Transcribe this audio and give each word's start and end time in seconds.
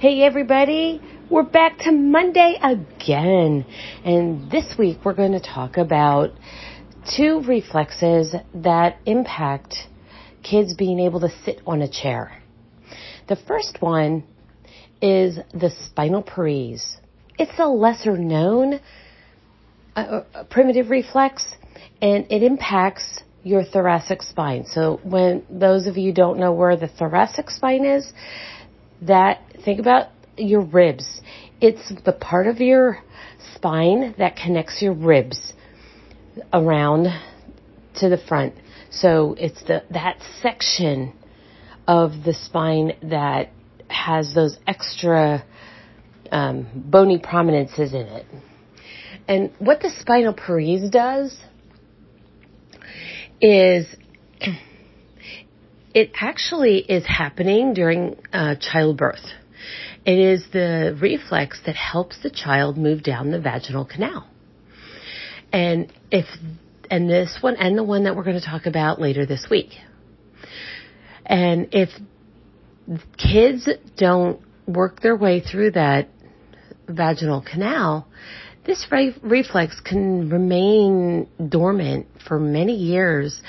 Hey 0.00 0.22
everybody, 0.22 1.02
we're 1.28 1.42
back 1.42 1.78
to 1.78 1.90
Monday 1.90 2.56
again. 2.62 3.66
And 4.04 4.48
this 4.48 4.76
week 4.78 4.98
we're 5.04 5.12
going 5.12 5.32
to 5.32 5.40
talk 5.40 5.76
about 5.76 6.30
two 7.16 7.42
reflexes 7.44 8.32
that 8.54 8.98
impact 9.06 9.74
kids 10.44 10.74
being 10.74 11.00
able 11.00 11.18
to 11.18 11.30
sit 11.44 11.62
on 11.66 11.82
a 11.82 11.90
chair. 11.90 12.40
The 13.26 13.34
first 13.34 13.78
one 13.80 14.22
is 15.02 15.40
the 15.52 15.72
spinal 15.86 16.22
Perez. 16.22 16.98
It's 17.36 17.58
a 17.58 17.66
lesser 17.66 18.16
known 18.16 18.78
uh, 19.96 20.20
uh 20.32 20.44
primitive 20.44 20.90
reflex 20.90 21.44
and 22.00 22.24
it 22.30 22.44
impacts 22.44 23.18
your 23.42 23.64
thoracic 23.64 24.22
spine. 24.22 24.64
So 24.64 25.00
when 25.02 25.44
those 25.50 25.88
of 25.88 25.96
you 25.96 26.12
don't 26.12 26.38
know 26.38 26.52
where 26.52 26.76
the 26.76 26.86
thoracic 26.86 27.50
spine 27.50 27.84
is, 27.84 28.12
that 29.02 29.40
think 29.68 29.80
about 29.80 30.08
your 30.38 30.62
ribs. 30.62 31.20
It's 31.60 31.92
the 32.06 32.12
part 32.12 32.46
of 32.46 32.58
your 32.58 33.00
spine 33.54 34.14
that 34.16 34.34
connects 34.34 34.80
your 34.80 34.94
ribs 34.94 35.52
around 36.54 37.08
to 37.96 38.08
the 38.08 38.16
front. 38.16 38.54
So 38.90 39.34
it's 39.38 39.62
the 39.64 39.82
that 39.90 40.22
section 40.40 41.12
of 41.86 42.12
the 42.24 42.32
spine 42.32 42.92
that 43.10 43.50
has 43.88 44.34
those 44.34 44.56
extra 44.66 45.44
um, 46.32 46.66
bony 46.74 47.18
prominences 47.18 47.92
in 47.92 48.06
it. 48.06 48.24
And 49.26 49.52
what 49.58 49.80
the 49.80 49.90
spinal 49.90 50.32
Perez 50.32 50.88
does 50.88 51.38
is 53.38 53.86
it 55.94 56.12
actually 56.18 56.78
is 56.78 57.04
happening 57.04 57.74
during 57.74 58.16
uh, 58.32 58.54
childbirth. 58.54 59.26
It 60.04 60.18
is 60.18 60.44
the 60.52 60.96
reflex 61.00 61.60
that 61.66 61.76
helps 61.76 62.22
the 62.22 62.30
child 62.30 62.76
move 62.76 63.02
down 63.02 63.30
the 63.30 63.40
vaginal 63.40 63.84
canal. 63.84 64.28
And 65.52 65.92
if, 66.10 66.26
and 66.90 67.08
this 67.08 67.38
one 67.40 67.56
and 67.56 67.76
the 67.76 67.84
one 67.84 68.04
that 68.04 68.16
we're 68.16 68.24
going 68.24 68.40
to 68.40 68.46
talk 68.46 68.66
about 68.66 69.00
later 69.00 69.26
this 69.26 69.46
week. 69.50 69.70
And 71.24 71.68
if 71.72 71.90
kids 73.16 73.68
don't 73.96 74.40
work 74.66 75.00
their 75.00 75.16
way 75.16 75.40
through 75.40 75.72
that 75.72 76.08
vaginal 76.88 77.42
canal, 77.42 78.06
this 78.64 78.86
re- 78.90 79.16
reflex 79.22 79.80
can 79.80 80.28
remain 80.28 81.28
dormant 81.48 82.06
for 82.26 82.38
many 82.38 82.74
years 82.74 83.40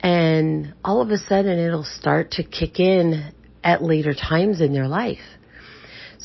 and 0.00 0.74
all 0.84 1.00
of 1.00 1.10
a 1.10 1.18
sudden 1.18 1.58
it'll 1.58 1.84
start 1.84 2.32
to 2.32 2.44
kick 2.44 2.78
in 2.78 3.32
at 3.64 3.82
later 3.82 4.14
times 4.14 4.60
in 4.60 4.72
their 4.72 4.88
life. 4.88 5.18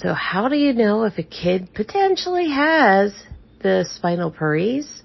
So 0.02 0.16
how 0.16 0.48
do 0.48 0.56
you 0.56 0.74
know 0.74 1.04
if 1.04 1.20
a 1.20 1.24
kid 1.24 1.76
potentially 1.76 2.50
has 2.50 3.14
the 3.62 3.86
spinal 3.88 4.32
Perez? 4.32 5.04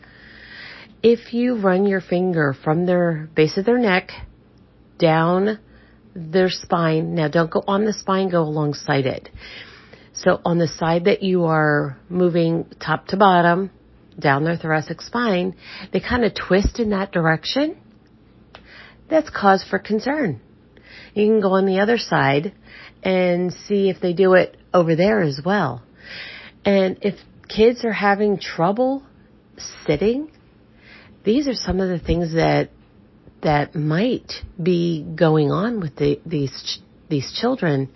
If 1.02 1.34
you 1.34 1.60
run 1.60 1.84
your 1.84 2.00
finger 2.00 2.54
from 2.64 2.86
their 2.86 3.28
base 3.34 3.58
of 3.58 3.66
their 3.66 3.78
neck 3.78 4.10
down 4.98 5.58
their 6.14 6.48
spine, 6.48 7.14
now 7.14 7.28
don't 7.28 7.50
go 7.50 7.62
on 7.66 7.84
the 7.84 7.92
spine, 7.92 8.30
go 8.30 8.40
alongside 8.40 9.04
it. 9.04 9.28
So 10.14 10.40
on 10.46 10.56
the 10.58 10.66
side 10.66 11.04
that 11.04 11.22
you 11.22 11.44
are 11.44 11.98
moving 12.08 12.64
top 12.80 13.08
to 13.08 13.18
bottom 13.18 13.70
down 14.18 14.44
their 14.44 14.56
thoracic 14.56 15.02
spine, 15.02 15.56
they 15.92 16.00
kind 16.00 16.24
of 16.24 16.32
twist 16.34 16.80
in 16.80 16.88
that 16.90 17.12
direction. 17.12 17.76
That's 19.10 19.28
cause 19.28 19.62
for 19.68 19.78
concern. 19.78 20.40
You 21.12 21.26
can 21.26 21.42
go 21.42 21.52
on 21.52 21.66
the 21.66 21.80
other 21.80 21.98
side 21.98 22.54
and 23.02 23.52
see 23.52 23.90
if 23.90 24.00
they 24.00 24.14
do 24.14 24.32
it 24.32 24.56
over 24.76 24.94
there 24.94 25.22
as 25.22 25.40
well. 25.44 25.82
And 26.64 26.98
if 27.00 27.14
kids 27.48 27.84
are 27.84 27.92
having 27.92 28.38
trouble 28.38 29.02
sitting, 29.86 30.30
these 31.24 31.48
are 31.48 31.54
some 31.54 31.80
of 31.80 31.88
the 31.88 31.98
things 31.98 32.34
that 32.34 32.70
that 33.42 33.74
might 33.74 34.32
be 34.60 35.06
going 35.14 35.50
on 35.50 35.80
with 35.80 35.96
the, 35.96 36.20
these 36.26 36.78
these 37.08 37.32
children. 37.40 37.90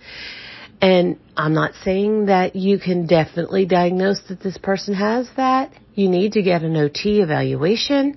And 0.80 1.18
I'm 1.36 1.52
not 1.52 1.72
saying 1.84 2.26
that 2.26 2.56
you 2.56 2.78
can 2.78 3.06
definitely 3.06 3.66
diagnose 3.66 4.20
that 4.28 4.40
this 4.40 4.56
person 4.56 4.94
has 4.94 5.28
that. 5.36 5.72
You 5.94 6.08
need 6.08 6.32
to 6.32 6.42
get 6.42 6.62
an 6.62 6.76
OT 6.76 7.20
evaluation, 7.20 8.16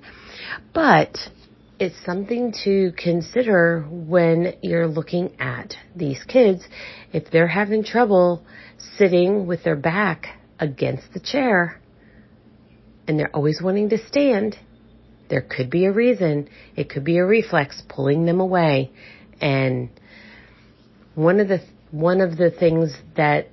but 0.73 1.17
it's 1.83 2.05
something 2.05 2.53
to 2.63 2.93
consider 2.97 3.81
when 3.89 4.53
you're 4.61 4.87
looking 4.87 5.35
at 5.37 5.75
these 5.93 6.23
kids. 6.29 6.65
If 7.11 7.29
they're 7.29 7.45
having 7.45 7.83
trouble 7.83 8.45
sitting 8.97 9.47
with 9.47 9.65
their 9.65 9.75
back 9.75 10.27
against 10.59 11.11
the 11.13 11.19
chair 11.19 11.81
and 13.05 13.19
they're 13.19 13.35
always 13.35 13.59
wanting 13.61 13.89
to 13.89 13.97
stand, 14.07 14.55
there 15.29 15.41
could 15.41 15.69
be 15.69 15.83
a 15.83 15.91
reason. 15.91 16.47
It 16.77 16.89
could 16.89 17.03
be 17.03 17.17
a 17.17 17.25
reflex 17.25 17.83
pulling 17.89 18.25
them 18.25 18.39
away. 18.39 18.93
And 19.41 19.89
one 21.15 21.41
of 21.41 21.49
the 21.49 21.59
one 21.91 22.21
of 22.21 22.37
the 22.37 22.49
things 22.49 22.95
that 23.17 23.49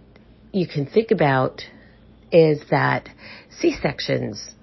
you 0.52 0.68
can 0.68 0.86
think 0.86 1.10
about 1.10 1.62
is 2.30 2.60
that 2.70 3.08
C-sections 3.58 4.54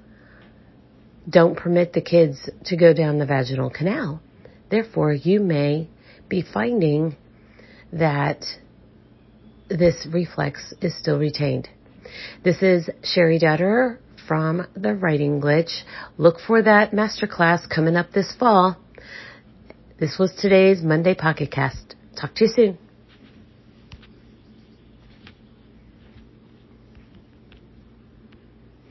don't 1.29 1.57
permit 1.57 1.93
the 1.93 2.01
kids 2.01 2.49
to 2.65 2.77
go 2.77 2.93
down 2.93 3.17
the 3.17 3.25
vaginal 3.25 3.69
canal. 3.69 4.21
Therefore, 4.69 5.13
you 5.13 5.39
may 5.39 5.89
be 6.29 6.41
finding 6.41 7.15
that 7.91 8.45
this 9.69 10.07
reflex 10.11 10.73
is 10.81 10.97
still 10.97 11.19
retained. 11.19 11.67
This 12.43 12.61
is 12.61 12.89
Cheri 13.03 13.39
Dotterer 13.39 13.97
from 14.27 14.65
the 14.75 14.95
Writing 14.95 15.41
Glitch. 15.41 15.83
Look 16.17 16.39
for 16.45 16.61
that 16.61 16.91
masterclass 16.91 17.69
coming 17.69 17.95
up 17.95 18.11
this 18.11 18.33
fall. 18.37 18.77
This 19.99 20.17
was 20.19 20.33
today's 20.39 20.81
Monday 20.81 21.15
Pocket 21.15 21.51
Cast. 21.51 21.95
Talk 22.19 22.35
to 22.35 22.45
you 22.45 22.51
soon. 22.55 22.86